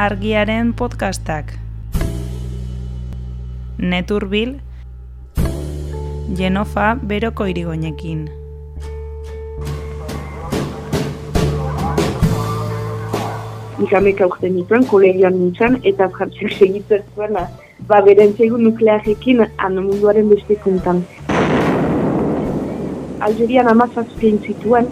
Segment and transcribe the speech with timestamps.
[0.00, 1.50] argiaren podcastak.
[3.76, 4.54] Neturbil,
[6.38, 8.22] Genofa beroko irigoinekin.
[13.76, 17.36] Nik ameka urte nituen, kolegioan nintzen, eta frantziak segitzen zuen,
[17.92, 21.04] ba, berentzegu nuklearekin han munduaren beste kuntan.
[23.28, 24.88] Algerian amazazpien zituen,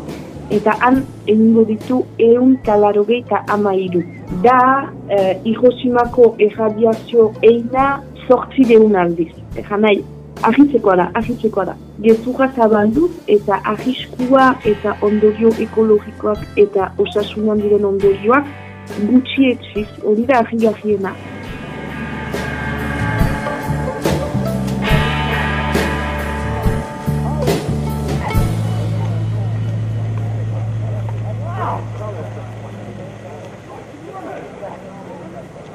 [0.50, 4.02] eta han egingo ditu eun talarogei eta amairu.
[4.44, 4.60] Da,
[5.09, 7.88] eh, Hiroshimako erradiazio eina
[8.27, 9.32] sortzi deun aldiz.
[9.56, 10.04] Egan nahi,
[10.42, 11.76] ahitzekoa da, ahitzekoa da.
[12.02, 18.46] Gezurra zabalduz eta ahiskua eta ondorio ekologikoak eta osasunan diren ondorioak
[19.10, 21.38] gutxi etxiz, hori da ahi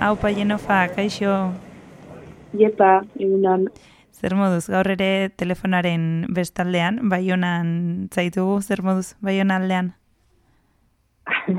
[0.03, 1.31] Hau pa jenofa, kaixo?
[2.59, 3.69] Iepa, egunan.
[4.11, 7.69] Zer moduz, gaur ere telefonaren bestaldean, bai honan
[8.11, 9.93] zaitugu, zer moduz, bai aldean?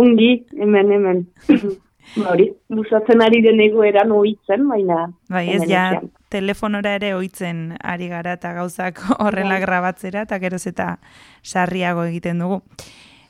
[0.00, 1.22] Ongi, hemen, hemen.
[2.32, 5.12] Hori, busatzen ari den egoeran oitzen, baina...
[5.28, 6.00] Bai, ez ja,
[6.32, 9.64] telefonora ere oitzen ari gara eta gauzak horrela bai.
[9.66, 10.94] grabatzera, eta geroz eta
[11.42, 12.62] sarriago egiten dugu.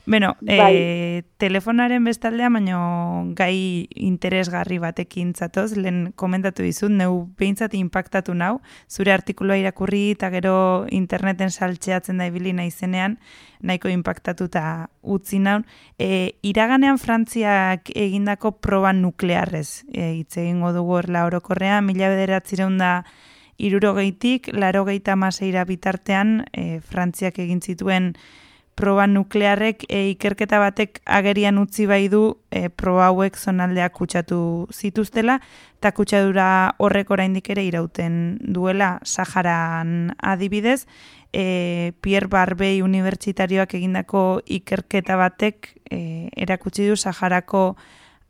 [0.07, 0.75] Bueno, bai.
[0.75, 2.79] e, telefonaren bestaldean, baino
[3.33, 10.29] gai interesgarri batekin zatoz, lehen komentatu dizut, neu behintzat impactatu nau, zure artikuloa irakurri eta
[10.29, 13.17] gero interneten saltxeatzen da ibili naizenean,
[13.65, 14.65] nahiko impactatu eta
[15.01, 15.65] utzi naun.
[15.97, 22.99] E, iraganean Frantziak egindako proba nuklearrez, e, hitz egingo dugu erla orokorrean, mila bederatzireun da
[23.57, 28.13] irurogeitik, laro geita maseira bitartean, e, Frantziak egin zituen
[28.75, 35.39] proba nuklearrek e, ikerketa batek agerian utzi bai du e, proba hauek zonaldeak kutsatu zituztela
[35.79, 36.47] eta kutsadura
[36.83, 40.85] horrek oraindik ere irauten duela Saharan adibidez
[41.31, 47.75] e, Pierre Barbei unibertsitarioak egindako ikerketa batek e, erakutsi du Saharako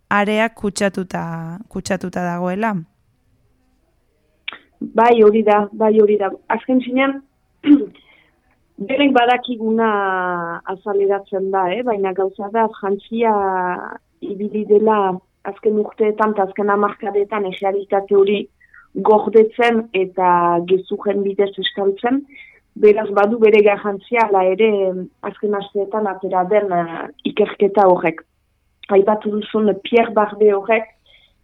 [0.09, 2.75] area kutsatuta kutsatuta dagoela
[4.93, 6.29] Bai hori da, bai hori da.
[6.51, 7.21] Azken zinean,
[8.75, 9.89] Berek badakiguna
[10.67, 11.81] azaleratzen da, eh?
[11.87, 13.31] baina gauza da, jantzia
[14.19, 15.13] ibili dela
[15.47, 18.41] azken urteetan eta azken amarkadetan egealitate hori
[19.07, 20.31] gordetzen eta
[20.67, 22.25] gezujen bidez eskaltzen.
[22.75, 24.69] Beraz badu bere garrantzia la ere
[25.29, 28.19] azken asteetan atera den uh, ikerketa horrek.
[28.91, 30.91] Aipatu duzun Pierre Barbe horrek,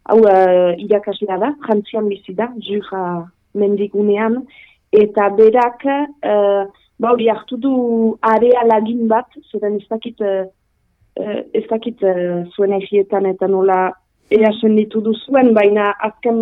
[0.04, 3.24] hau uh, irakaslea da, jantzian bizi da, jura
[3.56, 4.42] mendigunean,
[4.92, 5.88] eta berak...
[6.20, 6.68] Uh,
[7.02, 7.72] ba hori hartu du
[8.22, 10.46] area lagin bat, zeren ez dakit, uh,
[11.52, 13.80] ez dakit uh, zuen egietan eta nola
[14.30, 16.40] erasen ditu duzuen, baina azken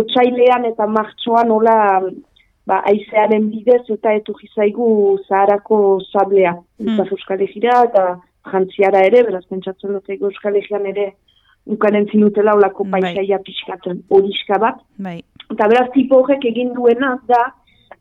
[0.00, 1.76] otxailean eta martxoan nola
[2.66, 4.88] ba, aizearen bidez eta etu gizaigu
[5.28, 6.54] zaharako zablea.
[6.80, 6.94] Mm.
[6.94, 8.04] Eta Euskal Egira eta
[8.50, 11.10] jantziara ere, beraz pentsatzen dut Euskal Egian ere
[11.70, 13.02] ukaren zinutela olako bai.
[13.02, 14.80] paisaia pixkaten horiska bat.
[14.98, 15.20] Bai.
[15.50, 17.42] Eta beraz tipo horrek egin duena da,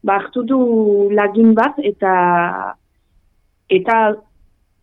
[0.04, 0.60] ba, hartu du
[1.12, 2.14] lagin bat eta
[3.70, 4.00] eta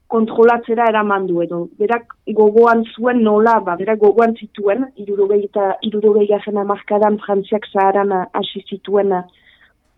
[0.09, 1.65] kontrolatzera eraman du edo.
[1.81, 8.15] Berak gogoan zuen nola, ba, berak gogoan zituen, irurogei eta irurogei garen amarkadan frantziak zaharan
[8.32, 9.15] hasi zituen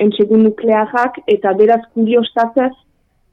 [0.00, 2.72] entsegun nuklearak, eta beraz kuriostatez,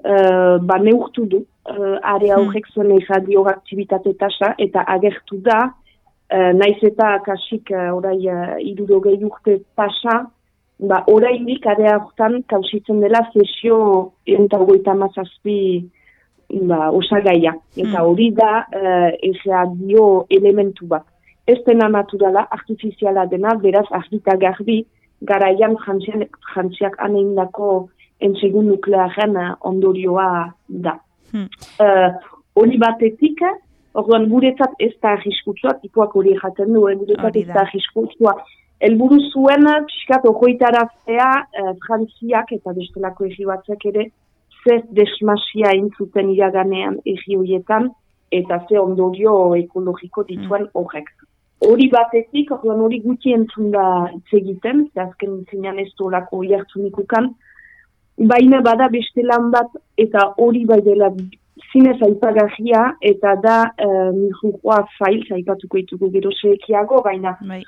[0.04, 2.38] uh, ba, neurtu du, uh, are hmm.
[2.40, 8.56] aurrek zuen radio aktivitate tasa, eta agertu da, uh, naiz eta kasik uh, orai uh,
[8.60, 10.26] irurogei urte pasa,
[10.80, 15.60] ba, orainik area hortan kausitzen dela zesio eta goita mazazpi
[16.50, 17.56] ba, osagaia.
[17.76, 18.06] Eta hmm.
[18.06, 21.06] hori da uh, dio elementu bat.
[21.48, 24.86] Ez dena naturala, artifiziala dena, beraz argita garbi,
[25.22, 30.98] garaian jantziak anein dako entsegun nuklearen ondorioa da.
[31.32, 31.48] Hmm.
[31.80, 32.10] Uh,
[32.56, 33.42] hori batetik,
[33.94, 38.36] orduan guretzat ez da arriskutzua, tipuak hori jaten du, eh, guretzat ez da arriskutzua,
[38.84, 44.10] Elburu zuen, pixkat, ohoitaraztea, eh, frantziak eta bestelako egi batzak ere,
[44.64, 47.90] zer desmasia intzuten iraganean egi horietan,
[48.32, 50.74] eta ze ondorio ekologiko dituen mm.
[50.74, 51.08] horrek.
[51.66, 53.86] Hori batetik, hori guti entzun da
[54.18, 57.32] itzegiten, ze azken zinean ez dolako iartzunikukan,
[58.18, 61.14] baina bada beste lan bat, eta hori bai dela
[61.72, 67.64] zinez aipagarria, eta da e, eh, mihukoa fail, zaipatuko ituko gero sekiago, baina bai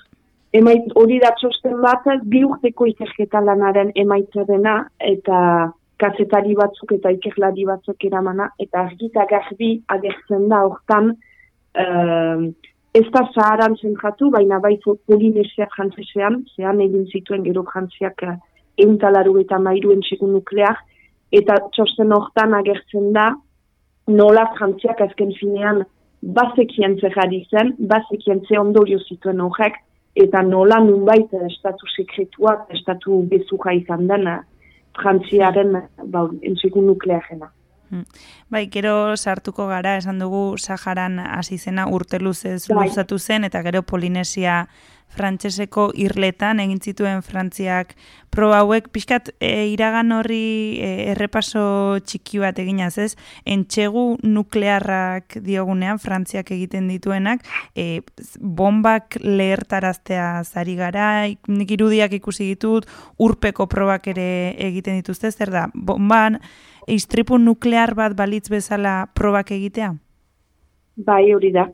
[0.54, 7.12] emait hori da txosten bat, bi urteko ikerketa lanaren emaitza dena, eta kazetari batzuk eta
[7.12, 12.48] ikerlari batzuk eramana, eta argita garbi agertzen da hortan uh,
[12.98, 18.24] ez da zaharan zentratu, baina bai Polinesia frantzesean, zehan egin zituen gero frantziak
[18.78, 20.80] eguntalaru eta mairuen txegun nuklear,
[21.32, 23.28] eta txosten hortan agertzen da,
[24.08, 25.84] nola frantziak azken finean
[26.22, 29.76] bazekien zerrari zen, bazekien ze ondorio zituen horrek,
[30.24, 34.40] eta nola nunbait estatu sekretua, estatu bezuja izan dena,
[34.98, 35.78] frantziaren
[36.12, 37.52] ba, entzegun nuklearena.
[37.90, 38.04] Hmm.
[38.52, 42.88] Bai, gero sartuko gara, esan dugu Saharan hasi zena urte luzez bai.
[42.88, 44.66] luzatu zen, eta gero Polinesia
[45.18, 47.96] frantseseko irletan egin zituen frantziak
[48.34, 48.90] proba hauek.
[48.94, 51.64] Pixkat e, iragan horri e, errepaso
[52.06, 53.12] txiki bat eginaz ez?
[53.48, 57.46] Entxegu nuklearrak diogunean frantziak egiten dituenak
[57.76, 58.04] e,
[58.40, 61.10] bombak lehertaraztea zari gara
[61.48, 62.88] nik irudiak ikusi ditut
[63.18, 64.30] urpeko probak ere
[64.70, 65.32] egiten dituzte.
[65.32, 66.40] Zer da bomban
[66.88, 69.96] istripu nuklear bat balitz bezala probak egitea?
[70.98, 71.68] Bai, hori da.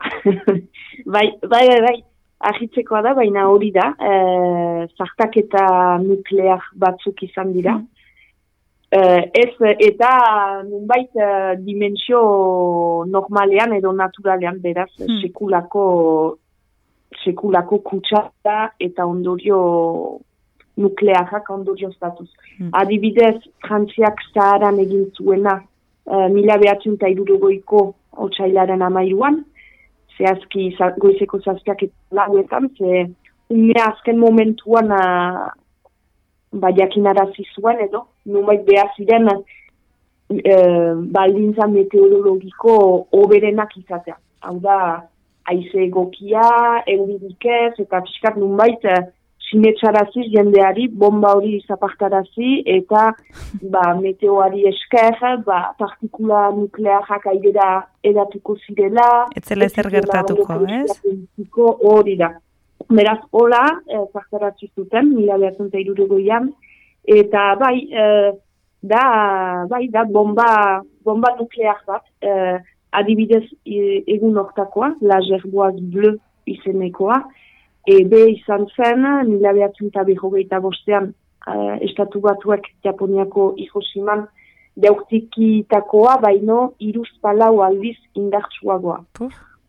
[1.13, 1.99] bai, bai, bai, bai
[2.49, 4.13] ahitzekoa da, baina hori da, e,
[4.97, 5.63] zartak eta
[6.03, 7.77] nuklear batzuk izan dira.
[7.79, 7.89] Mm.
[8.93, 9.01] E,
[9.41, 9.53] ez,
[9.87, 10.09] eta
[10.67, 11.29] nunbait e,
[11.65, 12.19] dimensio
[13.09, 15.21] normalean edo naturalean beraz mm.
[15.23, 15.85] sekulako
[17.23, 19.59] sekulako kutsata eta ondorio
[20.77, 22.29] nuklearak ondorio statuz.
[22.59, 22.69] Mm.
[22.81, 25.59] Adibidez, frantziak zaharan egin zuena
[26.05, 27.83] e, mila behatzen eta irurogoiko
[28.27, 29.41] otxailaren amairuan,
[30.17, 33.05] zehazki goizeko zazpiak eta lauetan, ze
[33.49, 35.03] unea azken momentuan a,
[36.51, 40.55] ba, jakinarazi zuen edo, numait behar ziren e,
[41.17, 42.75] baldintza meteorologiko
[43.11, 44.17] oberenak izatea.
[44.41, 44.77] Hau da,
[45.49, 46.47] aize egokia,
[46.87, 48.85] eudirik ez, eta fiskat nunbait
[49.53, 53.11] sinetxarazi jendeari, bomba hori zapartarazi, eta
[53.73, 57.67] ba, meteoari esker, ba, partikula nuklearak aidera
[58.03, 59.07] edatuko zirela.
[59.37, 60.97] Etzela ezer gertatuko, ez?
[61.93, 62.33] Hori da.
[62.89, 66.41] Beraz, hola, e, zartaratzi zuten, mila behatzen eta
[67.05, 68.33] eta bai, e,
[68.81, 69.05] da,
[69.69, 72.59] bai, da, bomba, bomba nukleak bat, e,
[72.91, 77.23] adibidez egun ortakoa, la gerboaz bleu izenekoa,
[77.87, 81.11] ebe izan zen, mila behatzen eta behogeita bostean,
[81.47, 84.27] uh, estatu batuak Japoniako Hiroshiman
[84.83, 89.03] deuktikitakoa, baino iruz palau aldiz indartsuagoa.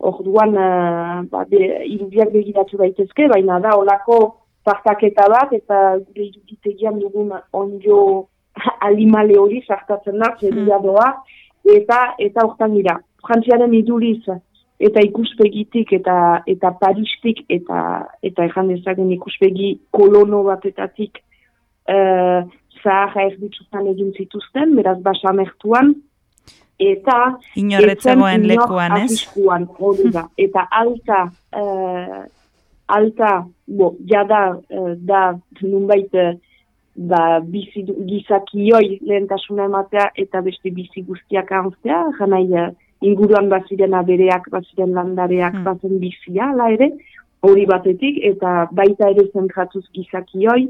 [0.04, 4.20] Orduan, uh, ba, irudiak begiratu daitezke, baina da, olako
[4.64, 7.98] partaketa bat, eta gure iruditegian dugun onjo
[8.80, 10.70] alimale hori sartatzen da, hmm.
[10.84, 11.10] doa,
[11.74, 12.98] eta, eta hortan dira.
[13.24, 14.22] Frantziaren iduriz,
[14.80, 21.22] eta ikuspegitik eta eta paristik eta eta ejan dezaken ikuspegi kolono batetatik
[21.88, 22.42] eh
[22.84, 25.94] zaharra erditzutan egin zituzten, beraz basamertuan,
[26.80, 27.18] eta
[27.60, 29.20] inorretzegoen lekuan, ez?
[30.14, 30.26] da.
[30.46, 31.20] Eta alta,
[31.56, 32.22] uh,
[32.98, 33.32] alta,
[33.66, 35.22] bo, jada, uh, da,
[35.62, 36.18] nunbait,
[36.94, 42.70] ba, bizi, gizakioi lehentasuna ematea, eta beste bizi guztiak anztea, janai, uh,
[43.08, 45.64] inguruan baziren abereak, baziren landareak, hmm.
[45.68, 46.90] bazen bizia, la ere,
[47.44, 50.68] hori batetik, eta baita ere zentratuz gizakioi,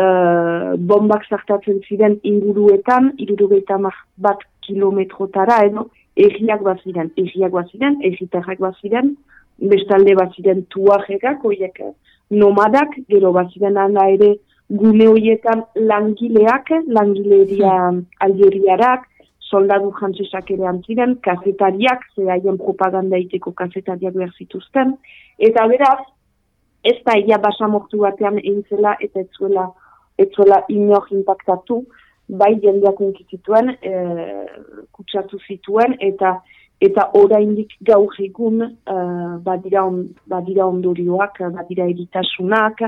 [0.00, 3.80] uh, bombak zartatzen ziren inguruetan, irurugeita
[4.26, 9.14] bat kilometrotara, edo, egiak baziren, egiak baziren, egitarrak baziren,
[9.72, 11.80] bestalde baziren tuajekak, horiek
[12.30, 14.34] nomadak, gero baziren anda ere,
[14.70, 18.04] gune horietan langileak, langileria hmm.
[18.26, 19.09] alderiarak,
[19.50, 24.94] soldadu jantzesak ere antziren, kazetariak, ze haien propaganda iteko kazetariak behar zituzten,
[25.38, 26.00] eta beraz,
[26.84, 29.66] ez da ia basamortu batean eintzela eta etzuela,
[30.18, 31.82] etzuela inor impactatu,
[32.40, 33.92] bai jendeak unkitituen, e,
[34.94, 36.38] kutsatu zituen, eta
[36.80, 39.98] eta oraindik gaur egun uh, badira, on,
[40.32, 42.80] badira ondorioak, badira eritasunak,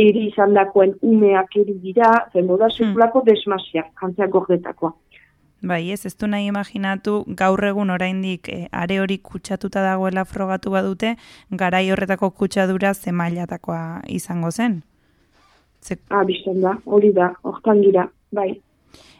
[0.00, 2.78] eri izan dakoen umeak eri dira, zeno da hmm.
[2.78, 4.94] sekulako desmasiak, jantziak gordetakoa.
[5.64, 10.74] Bai, ez, ez du nahi imaginatu gaur egun oraindik e, are hori kutsatuta dagoela frogatu
[10.74, 11.14] badute,
[11.50, 14.82] garai horretako kutsadura zemailatakoa izango zen?
[15.80, 15.96] Ze...
[16.10, 16.24] Ah,
[16.60, 18.50] da, hori da, hortan gira, bai.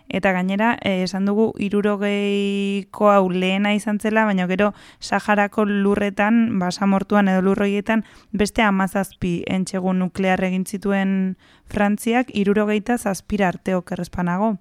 [0.08, 7.28] Eta gainera, eh, esan dugu, irurogeiko hau lehena izan zela, baina gero Saharako lurretan, basamortuan
[7.32, 11.36] edo lurroietan, beste amazazpi entxegun nuklear egin zituen
[11.72, 14.58] Frantziak, irurogeita zazpira arteok errespanago.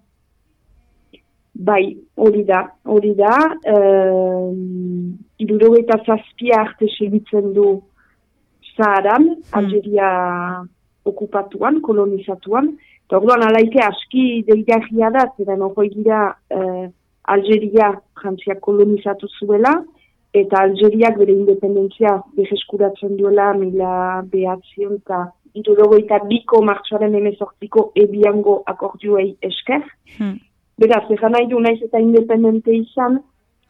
[1.53, 3.33] Bai, hori da, hori da,
[3.69, 4.53] uh,
[5.37, 7.67] irurogeita zazpia arte segitzen du
[8.73, 9.51] Zaharan, hmm.
[9.59, 10.07] Algeria
[11.05, 12.71] okupatuan, kolonizatuan,
[13.05, 16.23] eta orduan alaike aski deigarria da, zeren hori gira
[16.57, 16.87] uh,
[17.35, 19.75] Algeria frantziak kolonizatu zuela,
[20.33, 29.35] eta Algeriak bere independentzia beheskuratzen duela mila behatzion eta irurogoita biko martxoaren emezortziko ebiango akordioei
[29.51, 29.85] esker.
[30.17, 30.39] Hmm.
[30.81, 33.19] Beraz, egan nahi du naiz eta independente izan,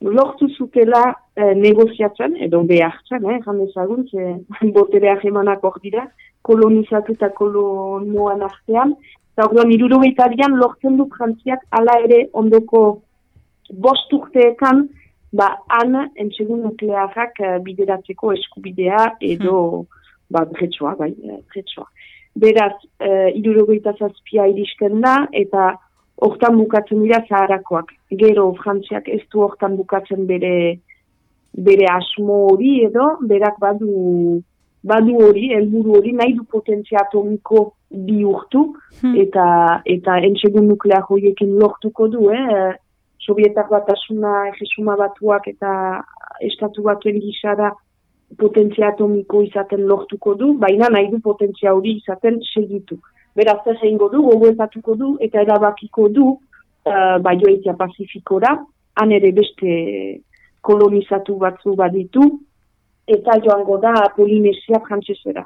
[0.03, 1.01] lortu zutela
[1.36, 4.38] eh, negoziatzen, edo behartzen, eh, egan dezagun, ze
[4.77, 6.07] boterea jemanak hor dira,
[6.41, 8.95] kolonizatu eta kolonoan artean,
[9.33, 13.01] eta orduan irurogeita lortzen du frantziak ala ere ondoko
[13.72, 14.88] bost urteekan,
[15.31, 19.88] ba, han, entsegun nuklearrak uh, bideratzeko eskubidea edo, hmm.
[20.29, 21.88] ba, bretsua, bai, eh, bretsua.
[22.36, 25.74] Beraz, uh, irurogeita zazpia iristen da, eta
[26.23, 27.91] hortan bukatzen dira zaharakoak.
[28.23, 30.79] Gero, frantziak ez du hortan bukatzen bere,
[31.67, 34.41] bere asmo hori edo, berak badu,
[34.83, 37.65] badu hori, helburu hori, nahi du potentzia atomiko
[38.07, 38.63] bihurtu,
[39.01, 39.17] hmm.
[39.25, 39.45] eta,
[39.95, 42.73] eta entsegun nuklear horiekin lortuko du, eh?
[43.23, 44.51] Sovietak bat asuna,
[44.99, 45.69] batuak eta
[46.43, 47.69] estatu batuen gisara
[48.39, 52.99] potentzia atomiko izaten lortuko du, baina nahi du potentzia hori izaten segitu.
[53.35, 56.27] Beraz, ez egin du, gogoetatuko du, eta erabakiko du,
[56.85, 58.53] uh, bai joitia pazifikora,
[59.01, 59.73] han ere beste
[60.61, 62.27] kolonizatu batzu baditu,
[63.07, 65.43] eta joango da Polinesia frantzesera.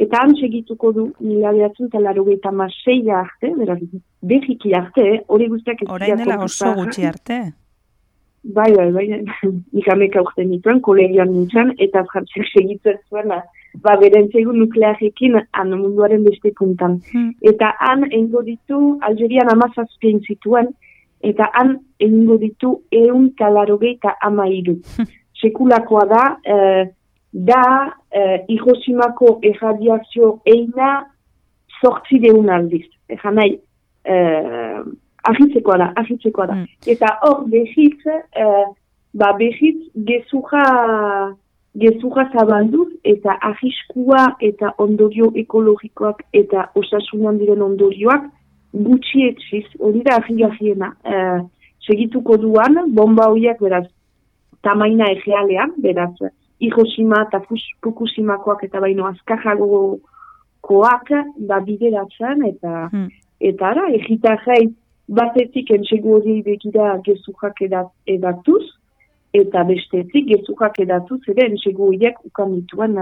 [0.00, 3.78] Eta han segituko du mila behatzen eta laro gaita arte, beraz,
[4.22, 7.52] behiki arte, hori guztiak ez Horain dela oso gutxi arte.
[8.42, 9.06] Bai, bai, bai,
[9.76, 13.28] nik ameka urte nituen, kolegioan nintzen, eta frantziak segitzen zuen,
[13.84, 16.98] ba, berentzegu nuklearekin han munduaren beste puntan.
[17.12, 17.34] Hmm.
[17.52, 20.72] Eta han egingo ditu, Algerian amazazpien zituen,
[21.20, 24.78] eta han egingo ditu eun kalarogei eta amairu.
[24.96, 25.12] Hmm.
[25.40, 26.88] Sekulakoa da, eh,
[27.32, 27.62] da
[28.10, 30.94] eh, Hiroshimako erradiazio eina
[31.80, 32.86] sortzi deun aldiz.
[33.08, 33.54] Egan nahi,
[34.04, 34.80] eh,
[35.24, 36.54] ahitzekoa da, ahitzekoa da.
[36.54, 36.66] Mm.
[36.94, 38.66] Eta hor behitz, eh,
[39.14, 40.64] ba behitz gezuja,
[41.80, 48.26] gezuja zabalduz eta ahiskua eta ondorio ekologikoak eta osasunan diren ondorioak
[48.72, 50.92] gutxi etxiz, hori da ahigaziena.
[51.04, 51.40] Eh,
[51.86, 53.86] segituko duan, bomba horiek beraz,
[54.62, 56.14] tamaina egealean, beraz,
[56.60, 57.40] Hiroshima eta
[57.82, 59.98] Fukushimakoak eta baino azkajago
[60.60, 61.08] koak
[61.48, 63.08] da bideratzen eta hmm.
[63.50, 64.66] eta ara, egita jai
[65.10, 68.62] batetik entsegu hori begira gezukak edatuz
[69.34, 72.96] eta bestetik gezukak edatuz ere entsegu horiek ukan dituen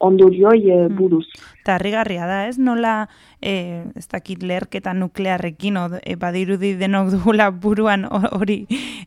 [0.00, 1.26] ondorioi e, buruz.
[1.60, 2.56] Eta harrigarria da, ez?
[2.58, 2.94] Nola,
[3.36, 8.62] e, ez dakit leherketa nuklearrekin, e, badirudi denok dugula buruan hori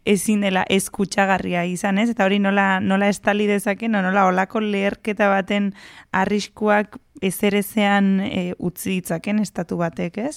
[0.05, 2.11] ezin dela eskutsagarria izan, ez?
[2.13, 5.73] Eta hori nola, nola estali dezaken, nola olako leherketa baten
[6.13, 10.35] arriskuak ezerezean e, utzi ditzaken estatu batek, ez?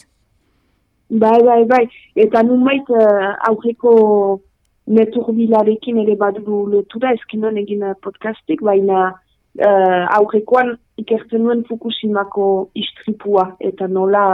[1.11, 1.85] Bai, bai, bai.
[2.17, 4.41] Eta nun bait, uh, aurreko
[4.87, 9.13] neturbilarekin ere badu lotura, eskinon egin podcastik, baina
[9.61, 14.25] uh, aurrekoan ikertzen nuen Fukushimako istripua eta nola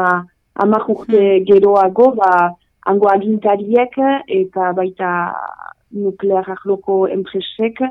[0.63, 1.45] amak urte hmm.
[1.49, 2.33] geroago ba,
[2.87, 3.99] ango agintariek
[4.29, 5.11] eta baita
[5.93, 7.83] nuklearak loko enpresek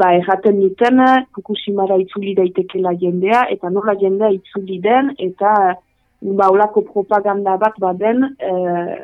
[0.00, 1.02] ba erraten duten
[1.34, 5.76] Fukushimara itzuli daitekela jendea eta nola jendea itzuli den eta
[6.22, 8.96] ba olako propaganda bat baden uh,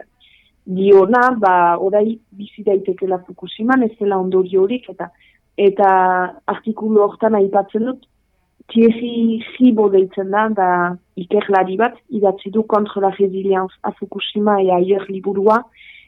[0.67, 5.11] diona ba orai bizi daitekela Fukushiman ez dela ondori eta
[5.57, 5.89] eta
[6.47, 8.07] artikulu hortan aipatzen dut,
[8.69, 14.77] Thierry Gibo deitzen da, da ikerlari bat, idatzi du kontra la resilienz a Fukushima ea
[14.77, 15.63] aier liburua,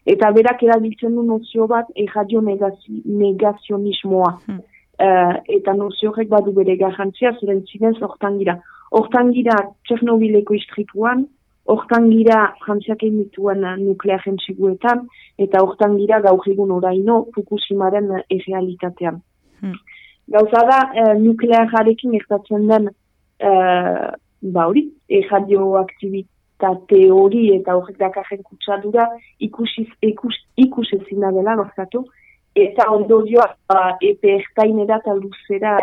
[0.06, 4.32] eta berak erabiltzen du nozio bat erradio negazionismoa.
[4.46, 4.60] Hmm.
[4.98, 8.58] Uh, eta nozio horrek badu bere garrantzia, ziren zinez hortan gira.
[8.90, 11.26] Hortan gira Tchernobileko istrituan,
[11.68, 15.04] hortan gira frantziak emituen nuklearen seguetan,
[15.38, 19.20] eta hortan gira gaur egun oraino Fukushimaren errealitatean.
[19.60, 19.76] Hmm.
[20.32, 22.88] Gauza da, e, nuklearekin ektatzen den,
[23.40, 23.50] e,
[24.54, 29.08] ba hori, e, radioaktivitate hori eta horrek dakarren kutsadura
[29.44, 32.04] ikusiz, ikus, ikus ezina dela, nortzatu,
[32.56, 35.76] eta ondorioa ba, epe ertainera eta luzera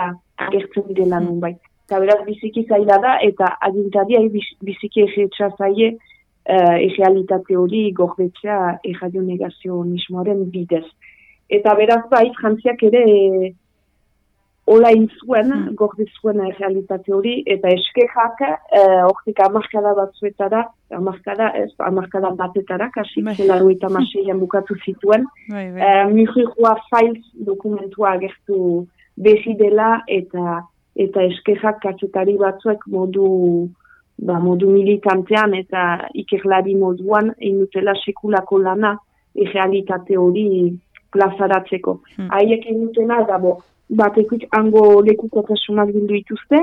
[0.47, 1.57] agertzen dela hmm.
[1.85, 4.21] Eta beraz biziki zaila da, eta agintaria
[4.65, 10.87] biziki egetsa zaie uh, egealitate hori gordetzea erradionegazionismoaren bidez.
[11.49, 13.03] Eta beraz bai, jantziak ere
[14.65, 15.75] Ola zuen, hmm.
[15.77, 18.39] gordi zuen realitate hori, eta eskejak,
[18.73, 20.63] eh, hortik amarkada batzuetara,
[20.97, 23.35] amarkada, ez, amarkada batetara, kasi, bai.
[23.35, 25.27] zelaru eta maseian bukatu zituen.
[25.51, 25.83] Bai, bai.
[25.85, 30.63] Eh, files dokumentua agertu behi dela, eta
[30.95, 33.27] eta eskejak katzetari batzuek modu,
[34.17, 38.95] ba, modu militantean, eta ikerlari moduan, egin dutela sekulako lana,
[39.35, 40.47] realitate hori
[41.11, 41.99] plazaratzeko.
[42.15, 42.29] Hmm.
[42.31, 43.57] Haiek egitena da, bo,
[43.89, 46.61] batekik hango lekukotasunak bildu dituzte,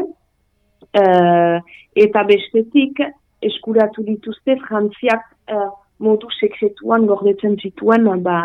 [0.98, 1.58] uh,
[2.06, 3.04] eta bestetik
[3.42, 5.68] eskuratu dituzte frantziak uh,
[6.02, 8.38] modu sekretuan gordetzen zituen ba,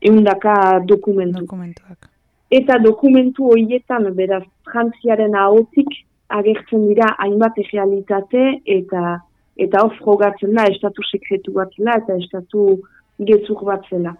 [0.00, 1.44] eundaka dokumentu.
[1.44, 2.11] dokumentuak.
[2.52, 5.88] Eta dokumentu horietan, beraz, frantziaren ahotik
[6.32, 8.42] agertzen dira hainbat realitate
[8.78, 9.20] eta
[9.62, 12.66] eta hor frogatzen da estatu sekretu bat zela eta estatu
[13.28, 14.14] gezur bat zela.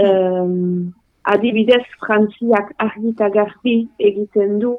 [0.00, 0.92] Um,
[1.32, 3.76] adibidez, frantziak argita garbi
[4.10, 4.76] egiten du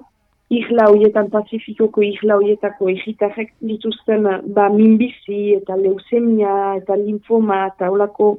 [0.51, 8.31] ihla hoietan Pacifikoko ihla hoietako egitarrek dituzten ba, minbizi eta leusemia eta linfoma eta olako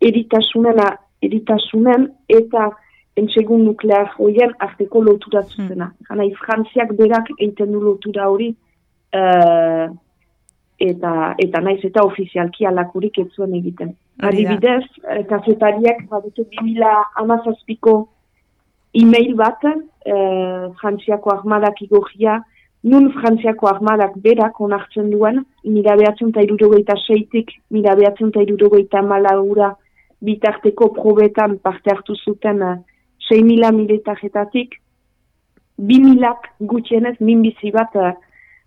[0.00, 0.82] eritasunen,
[1.26, 2.70] eritasunen eta
[3.16, 5.92] entsegun nuklear hoien arteko lotura zuzena.
[6.08, 6.24] Hmm.
[6.42, 8.50] frantziak berak egiten du lotura hori
[9.14, 9.88] uh,
[10.78, 13.94] eta, eta naiz eta ofizialki alakurik ez zuen egiten.
[14.22, 16.92] Adibidez, eh, kasetariak badute 2000
[17.22, 18.08] amazazpiko
[18.96, 20.14] e-mail bat, e,
[20.80, 22.38] frantziako armadak igorria,
[22.88, 29.02] nun frantziako armadak berak onartzen duen, mila behatzen eta irurogeita seitik, mila behatzen eta irurogeita
[29.02, 29.74] malaura
[30.24, 32.76] bitarteko probetan parte hartu zuten uh,
[33.28, 34.76] 6 mila miletaretatik,
[35.76, 38.14] bi milak gutxienez minbizi bat uh,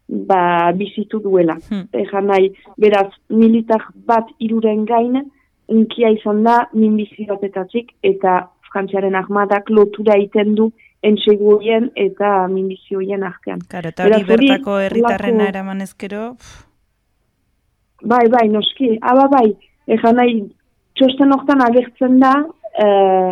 [0.10, 1.58] ba, bizitu duela.
[1.70, 1.88] Hmm.
[1.94, 5.22] Egan nahi, beraz, militar bat iruren gain,
[5.70, 10.70] unkia izan da minbizi batetatik, eta frantziaren armadak lotura iten du
[11.06, 13.62] entxegurien eta minbizioien artean.
[13.72, 15.52] Karo, eta hori bertako herritarrena lako...
[15.54, 16.24] eraman ezkero?
[18.04, 18.96] Bai, bai, noski.
[19.02, 19.48] Aba, bai,
[19.88, 20.42] egan nahi,
[21.00, 22.34] txosten hortan agertzen da,
[22.84, 23.32] uh,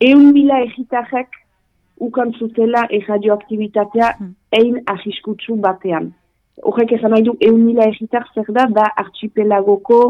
[0.00, 1.28] eun mila egitajek
[2.00, 4.34] ukan zutela erradioaktibitatea hmm.
[4.52, 6.12] ein ahiskutsu batean.
[6.62, 10.00] Horrek egan nahi du, eun mila egitak zer da, da archipelagoko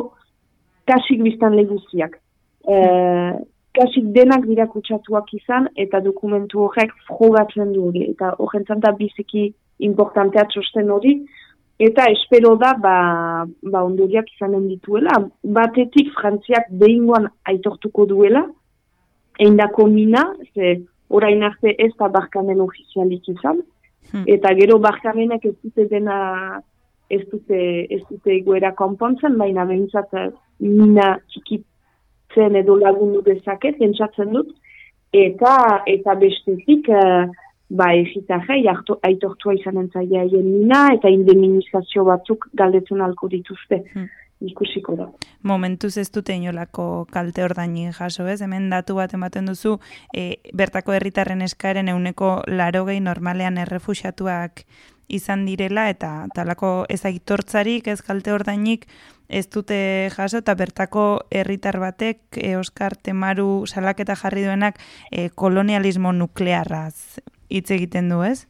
[0.86, 2.18] kasik biztan leguziak.
[2.66, 3.44] Hmm
[3.76, 8.04] kasik denak dira kutsatuak izan eta dokumentu horrek frogatzen du hori.
[8.12, 9.50] Eta horrentzan da biziki
[9.88, 11.16] importantea txosten hori.
[11.86, 12.96] Eta espero da, ba,
[13.72, 15.18] ba ondoriak izanen dituela.
[15.58, 18.46] Batetik frantziak behingoan aitortuko duela.
[19.38, 23.62] Eindako mina, ze orain arte ez da barkamen ofizialik izan.
[24.10, 24.24] Hmm.
[24.26, 26.16] Eta gero barkamenek ez dute dena
[27.10, 27.58] ez dute,
[27.90, 30.12] ez dute egoera konpontzen, baina behintzat
[30.58, 31.64] mina txikit
[32.34, 34.52] zen edo lagundu dezaket, entzatzen dut,
[35.14, 37.26] eta eta bestetik, uh,
[37.70, 38.58] ba, egitarra,
[39.08, 43.82] aitortua izan entzaia nina, eta indemnizazio batzuk galdetzen alko dituzte.
[43.92, 44.10] Hmm.
[44.40, 45.06] Ikusiko da.
[45.42, 49.78] Momentuz ez dute inolako kalte ordaini jaso ez, hemen datu bat ematen duzu,
[50.12, 54.64] e, bertako herritarren eskaeren euneko larogei normalean errefuxatuak
[55.08, 58.86] izan direla, eta talako ez aitortzarik, ez kalte ordainik,
[59.28, 64.78] ez dute jaso eta bertako herritar batek e, Oskar Temaru salaketa jarri duenak
[65.10, 68.46] e, kolonialismo nuklearraz hitz egiten du, ez?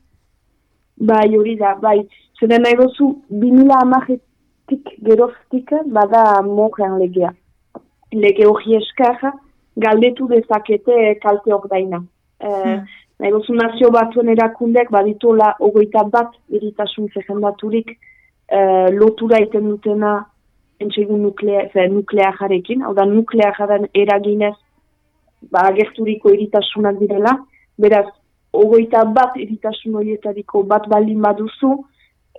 [0.97, 2.01] Bai, hori da, bai.
[2.41, 3.83] Zeren nahi gozu, binila
[4.67, 7.33] amajetik geroztik bada mojean legea.
[8.13, 9.33] Lege hori eskarra,
[9.77, 12.03] galdetu dezakete kalte hor daina.
[12.41, 12.87] E, hmm.
[13.19, 17.91] Nahi gozu nazio batuen erakundek, baditola ogoita bat eritasun zehendaturik
[18.49, 20.27] e, lotura iten dutena
[20.81, 24.55] entsegun nuklea, nukleajarekin, hau da nukleajaren eraginez
[25.51, 27.39] ba, agerturiko eritasunak direla,
[27.79, 28.07] beraz,
[28.53, 31.79] ogoita bat eritasun horietariko bat baldin baduzu,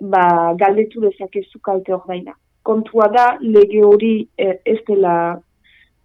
[0.00, 2.36] ba, galdetu dezakezu kalte hor daina.
[2.62, 5.38] Kontua da, lege hori e, ez dela,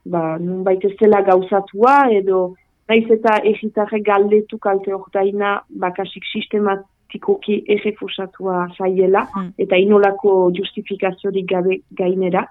[0.06, 2.54] ba, nunbait ez dela gauzatua, edo,
[2.90, 9.54] naiz eta egitarre galdetu kalte hor daina, bakasik sistemat, politikoki errefusatua zaiela, hmm.
[9.58, 12.48] eta inolako justifikaziorik gabe gainera.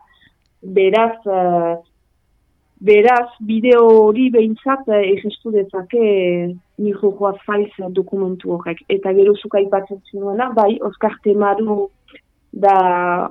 [0.63, 1.83] Beraz, uh,
[2.83, 6.03] beraz, bideo hori behintzat uh, egestu dezake
[6.83, 8.83] niko joa faiz dokumentu horrek.
[8.91, 11.89] Eta gero zuka ipatzen zinuela, bai, Oskar Temaru
[12.53, 12.77] da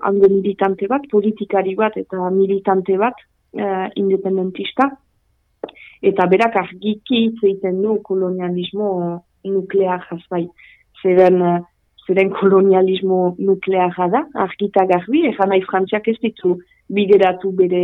[0.02, 3.20] hango militante bat, politikari bat eta militante bat,
[3.60, 4.90] uh, independentista.
[6.02, 8.88] Eta berak argiki zeiten du kolonialismo
[9.46, 10.48] nuklear jazbai
[11.02, 11.60] zeren, eh,
[12.08, 16.58] zeren kolonialismo nukleara da, argita garbi, egan nahi frantziak ez ditu
[16.90, 17.84] bideratu bere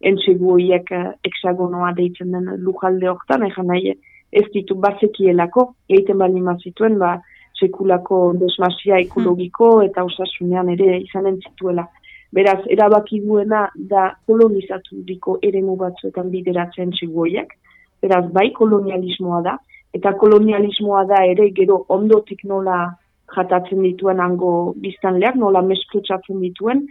[0.00, 3.94] entsegu horiek uh, hexagonoa deitzen den lujalde hortan, egan nahi
[4.32, 7.18] ez ditu bazekielako, egiten bali mazituen, ba,
[7.60, 11.86] sekulako desmasia ekologiko eta osasunean ere izanen zituela.
[12.32, 17.56] Beraz, erabaki duena da kolonizatu diko ere batzuetan bideratzen txegoiak.
[18.00, 19.56] Beraz, bai kolonialismoa da,
[19.92, 22.94] eta kolonialismoa da ere gero ondotik nola
[23.34, 26.86] jatatzen dituen hango biztanleak, nola mesklutsatzen dituen,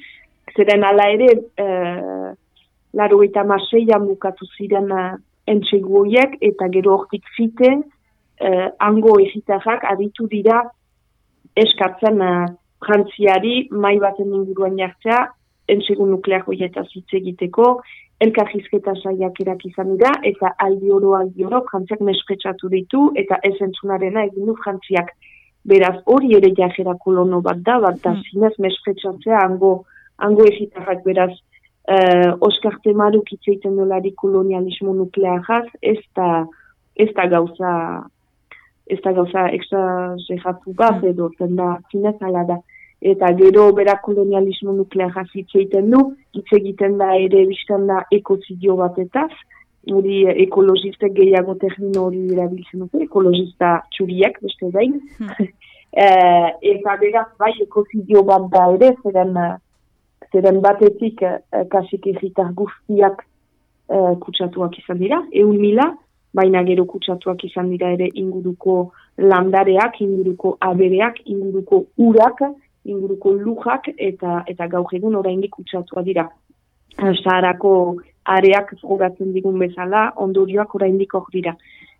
[0.55, 1.65] zeren ala ere e,
[2.93, 5.03] laro eta maseian bukatu ziren e,
[5.47, 7.69] entxegu eta gero hortik zite,
[8.39, 10.61] uh, hango egitarrak aditu dira
[11.55, 12.45] eskatzen uh,
[12.85, 15.23] frantziari mai baten inguruan jartzea,
[15.67, 17.81] entxegu nuklear hoieta zitze egiteko,
[18.19, 24.25] elkarrizketa saiak izan dira, eta aldi oro aldi oro frantziak mespetsatu ditu, eta ez entzunarena
[24.25, 25.13] egin du frantziak.
[25.69, 28.23] Beraz, hori ere jajera kolono bat da, bat da, mm.
[28.31, 29.83] zinez mespetsatzea hango,
[30.17, 31.33] hango egitarrak beraz,
[31.89, 36.45] uh, Oskar Temaruk itzeiten dolari kolonialismo nuklearaz, ez da,
[36.95, 37.71] ez da gauza,
[38.89, 39.83] ez da gauza ekstra
[40.27, 41.13] zehatu bat, mm.
[41.13, 42.59] edo, zenda, zinez ala da.
[42.99, 46.03] Eta gero bera kolonialismo nuklearaz itzeiten du,
[46.35, 49.31] hitz egiten da ere biztan da ekozidio batetaz,
[49.89, 55.01] hori ekologista gehiago termino hori erabiltzen dute, ekologista txuriak, beste dain.
[55.17, 55.49] Hmm.
[55.89, 59.31] Eh, eta beraz, bai, ekozidio bat da ere, zeren,
[60.33, 63.23] zeren batetik uh, kasik egitar guztiak
[63.89, 65.89] uh, kutsatuak izan dira, eun mila,
[66.33, 72.43] baina gero kutsatuak izan dira ere inguruko landareak, inguruko abereak, inguruko urak,
[72.85, 76.27] inguruko lujak, eta eta gaur egun oraindik kutsatua dira.
[76.99, 77.73] Zaharako
[78.25, 81.55] areak zogatzen digun bezala, ondorioak oraindik hor dira.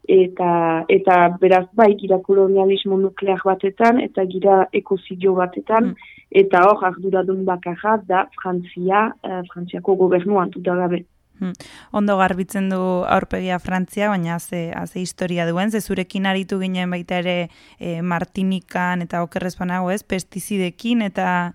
[0.10, 6.16] Eta, eta beraz bai gira kolonialismo nuklear batetan, eta gira ekozidio batetan, mm.
[6.42, 11.06] eta hor arduradun bakarra da Frantzia, eh, Frantziako gobernuan gabe.
[11.40, 11.54] Hmm.
[11.96, 17.20] Ondo garbitzen du aurpegia Frantzia, baina ze, ze historia duen, ze zurekin aritu ginen baita
[17.20, 21.54] ere e, Martinikan eta okerrezpanago ez, pestizidekin eta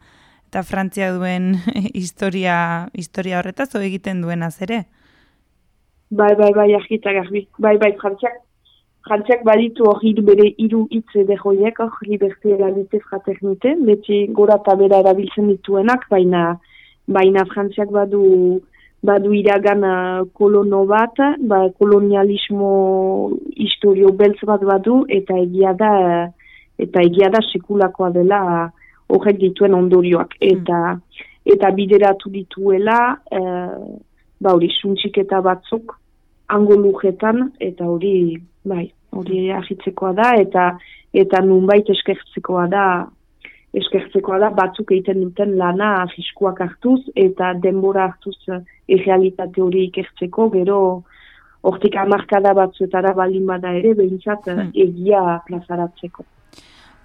[0.48, 1.58] eta Frantzia duen
[2.02, 4.86] historia historia horretaz egiten duen ere?
[6.14, 7.48] Bai, bai, bai, argita garbi.
[7.58, 8.36] Bai, bai, Frantziak,
[9.06, 14.76] Frantziak baditu hori bere iru hitze de joiek, hor, liberti egalite fraternite, beti gora eta
[14.78, 16.42] bera erabiltzen dituenak, baina,
[17.16, 18.60] baina Frantziak badu
[19.04, 19.82] badu iragan
[20.38, 21.18] kolono bat,
[21.50, 22.70] ba, kolonialismo
[23.66, 25.90] historio beltz bat badu, eta egia da,
[26.78, 28.40] eta egia da sekulakoa dela,
[29.10, 30.38] horrek dituen ondorioak.
[30.38, 30.54] Hmm.
[30.54, 30.80] Eta,
[31.56, 33.42] eta bideratu dituela, e,
[34.40, 35.98] ba hori, suntxiketa batzuk,
[36.48, 40.74] ango lujetan, eta hori, bai, hori ahitzekoa da, eta
[41.14, 42.84] eta nunbait eskertzekoa da,
[43.74, 48.36] eskertzekoa da, batzuk egiten duten lana fiskuak hartuz, eta denbora hartuz
[48.88, 50.78] errealitate hori ikertzeko, gero,
[51.64, 54.72] hortik amarkada batzuetara balin bada ere, behintzat hmm.
[54.86, 56.26] egia plazaratzeko.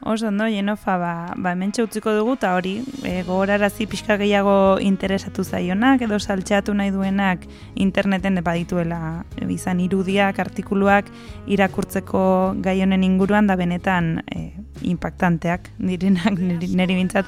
[0.01, 5.43] Oso, no, jenofa, ba, ba mentxe utziko dugu, eta hori, e, gogorarazi pixka gehiago interesatu
[5.43, 7.43] zaionak, edo saltxeatu nahi duenak
[7.75, 11.11] interneten epa dituela, e, izan irudiak, artikuluak,
[11.51, 12.23] irakurtzeko
[12.63, 14.53] gai honen inguruan, da benetan e,
[14.87, 17.27] impactanteak, direnak, niri bintzat,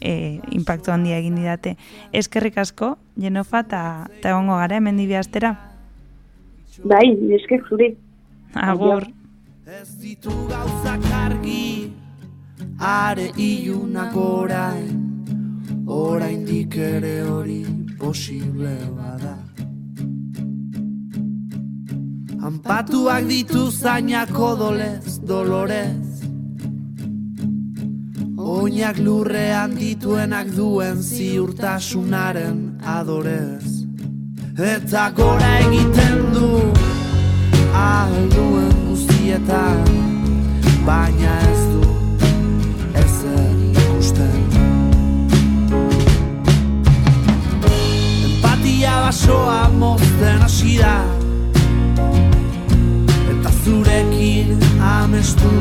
[0.00, 1.78] e, impactu handia egin didate.
[2.12, 3.82] Eskerrik asko, jenofa, eta
[4.20, 5.56] egongo gara, hemen astera?
[6.84, 7.06] Bai,
[7.36, 7.94] esker zuri.
[8.54, 9.08] Agur.
[9.70, 11.79] Ez ditu gauzak argi,
[12.80, 17.64] are iunak orain orain ere hori
[17.98, 19.36] posible bada.
[22.40, 26.08] Ampatuak ditu zainako dolez, dolorez.
[28.36, 33.84] Oinak lurrean dituenak duen ziurtasunaren adorez.
[34.56, 36.50] Eta gora egiten du
[37.76, 39.84] alduen guztietan
[40.84, 41.59] Baina ez
[49.00, 51.04] basoa mozten hasi da.
[53.32, 55.59] Eta zurekin amestu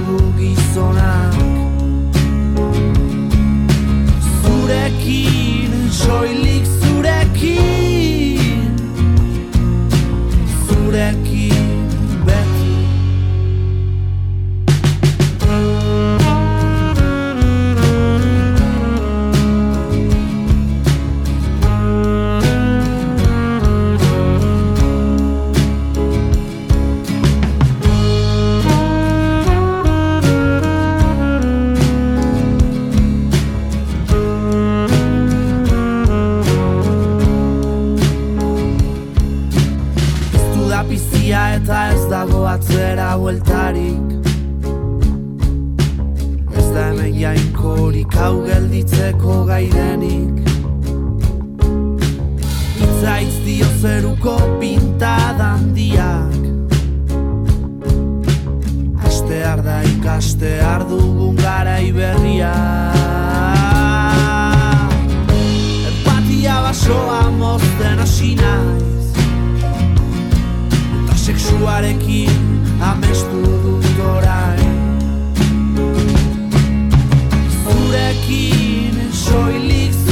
[47.20, 50.38] jainkorik hau gelditzeko gaidenik
[52.80, 56.38] Itzaitz dio zeruko pinta dandiak.
[59.08, 62.54] Aste arda ikaste ardugun gara iberria
[65.92, 69.12] Empatia basoa mozten asinaiz
[71.20, 72.44] Sexuarekin
[72.92, 74.79] amestu dut orain
[78.30, 80.09] Kine soilik